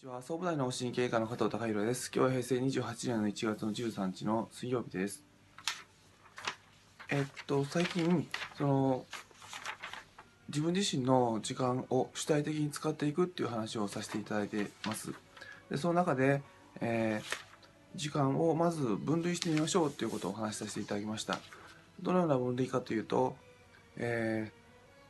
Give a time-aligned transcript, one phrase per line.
[0.00, 2.08] ちは総武大脳神経科の加藤孝弘です。
[2.14, 5.24] 今日は平成28年の1月の13日の水曜日です。
[7.10, 9.04] えっと、最近、その、
[10.48, 15.12] 自分自身の時間を主体的に使っていくっていう話をさせていただいてます。
[15.68, 16.42] で、その中で、
[16.80, 17.48] えー
[17.96, 21.40] 時間をまず分類してみましょうっていうことをお話しさせていただきました。
[22.02, 23.34] どのような分類かというと、
[23.96, 24.58] えー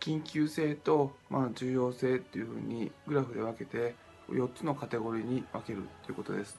[0.01, 3.97] 緊急性と、まあ、重要性っていうふうにグラフで分けて
[4.29, 6.59] 4つのカテゴリーに分けるということです。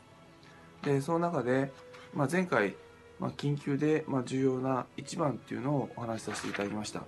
[0.84, 1.72] でその中で、
[2.14, 2.76] まあ、前回、
[3.20, 7.04] まあ、緊急で、まあ、重要な1番っていうのをお話しさせていただきました。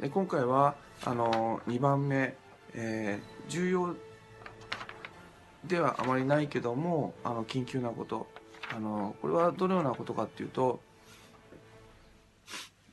[0.00, 2.34] で今回はあの2番目、
[2.74, 3.96] えー重要
[5.66, 8.28] ではあまりないけどもあの緊急なこと
[8.74, 10.80] あのこれはどのようなことかっていうと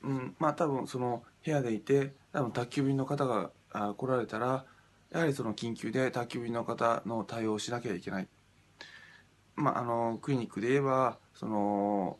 [0.04, 3.52] うん、まあ多分その部屋でいて多分宅急便の方が
[3.98, 4.66] 来られたら
[5.11, 8.27] やはりその緊急で宅急便の方の対応をしなきゃいけない。
[9.55, 12.17] まああのクリニックで言えばその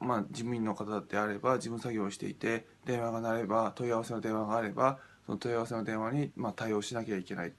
[0.00, 7.52] まあ事務員の方であれば事務作業をしていて電話が鳴れば問い合わせの電話があればその問い合わせの電話にまあ対応しなきゃいけない。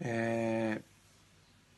[0.00, 0.98] えー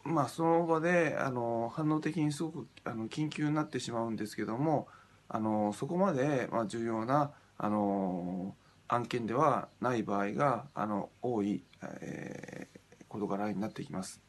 [0.03, 4.89] まあその場であの反応的にすごくあの緊急になってしまうんですけども
[5.29, 8.55] あのそこまで、まあ、重要なあの
[8.93, 14.21] 案件ではない場合があの多い、えー事柄になってきます。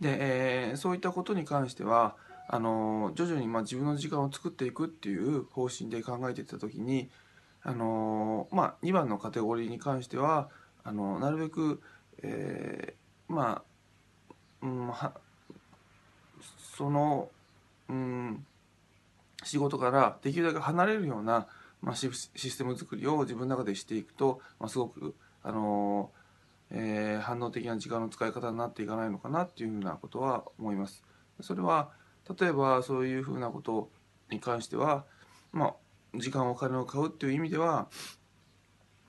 [0.00, 2.16] で、えーそういったことに関しては
[2.48, 7.10] あの徐々に、まあ、自分の時間を作っていくっていう方針で考えていった時に
[7.62, 10.48] あの、まあ、2番のカテゴリーに関しては
[10.82, 11.82] あのなるべく、
[12.22, 13.62] えーま
[14.62, 15.12] あ、うん、は
[16.74, 17.28] その、
[17.90, 18.46] うん、
[19.44, 21.46] 仕事からできるだけ離れるような、
[21.80, 26.10] まあ、システム作りを自分の中でしていくと、まあ、すごく、あの
[26.70, 31.02] えー反応的な時間の使い方になっていかないのかなっていうふうなことは思います。
[31.40, 31.90] それは
[32.38, 33.90] 例えばそういうふうなこと
[34.30, 35.04] に関しては、
[35.52, 35.66] ま
[36.14, 37.88] あ、時間お金を買うっていう意味では、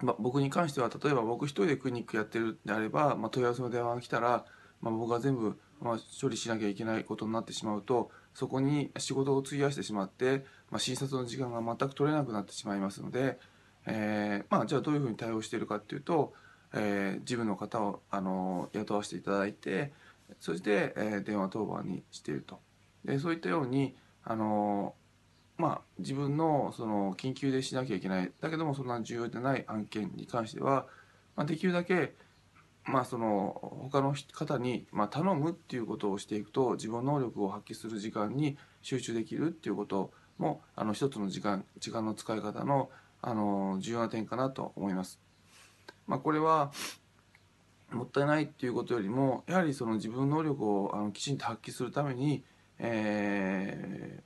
[0.01, 4.45] まあ、僕に関しては例えば僕一人でクリニックやってるんであれば、まあ、問い合わせの電話が来たら、
[4.81, 13.37] まあ、僕が全部、まあ、処理しなきゃいけないことになってしまうとそこに仕事を費やしてしまって、まあ、診察の時間が全く取れなくなってしまいますので、
[13.85, 16.31] えーまあ、じゃあどういうふうに対応しているかっていうと、
[16.73, 19.91] えー、自分の方を、あの雇わせていただいて
[20.39, 22.61] そして、えー電話当番にしていると。
[23.03, 24.93] でそういったように、あの
[25.57, 28.31] まあ、自分のその緊急でしなきゃいけない。
[28.39, 30.85] だけどもそんな重要でない案件に関しては、
[31.35, 32.15] まあ、できるだけ、
[32.85, 42.89] まあ、その他の方に、まあ、頼むっていうことをしていくと自分能力を発揮する時間に集中できるっていうこともあの一つの時間時間の使い方の
[43.21, 45.19] あの重要な点かなと思います。
[46.07, 46.71] まあ、これは
[47.91, 52.43] もったいないっていうことよりもやはりその自分能力をあのきちんと発揮するために、
[52.77, 54.23] えー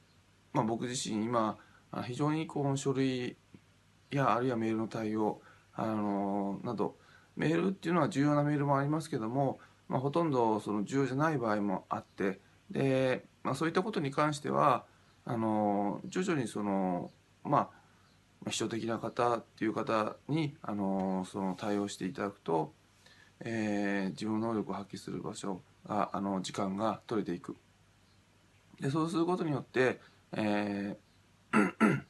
[0.54, 1.58] まあ、僕自身今
[2.04, 3.36] 非常にこう書類
[4.12, 5.42] やあるいはメールの対応
[5.74, 6.96] あのなど
[7.36, 12.40] メールっていうのは重要なメールもありますけども、まあ、ほとんどその重要じゃない場合もあって
[12.72, 14.86] で、まあ、そういったことに関しては
[15.26, 17.12] あの徐々にその
[17.44, 17.70] ま
[18.46, 22.74] あ秘書的な方っていう方にあのその対応していただくと、
[23.40, 27.56] えー自分の能力を発揮する場所があの時間が取れていく。
[28.82, 30.02] でそうすることによって、
[30.34, 32.04] えー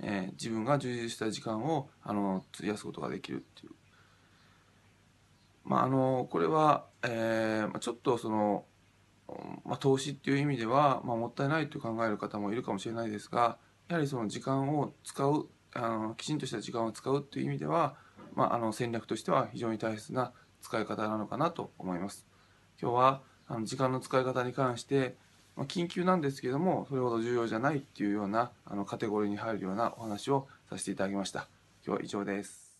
[0.00, 3.72] えー自分が充実した時間をあの費やすことができるっていう。
[5.64, 8.64] まああのこれは、えーちょっとその、
[9.64, 13.58] まあ、投資っていう意味では、まあ、もったいないと考える方もいるかもしれないですが
[13.88, 17.96] やはりその時間を使うあのきちんとした時間を使うっていう意味では、
[18.34, 20.32] まあ、あの戦略としては非常に大切な
[20.62, 22.26] 使い方なのかなと思います。
[22.80, 25.16] 今日はあの時間の使い方に関して、
[25.56, 31.48] まあ、緊急なんですけどもそれほど重要じゃないっていうようなあのカテゴリーに入るようなお話をさせていただきました。
[31.86, 32.73] 今日は以上です。